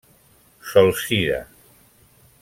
Solsida: 0.71 1.45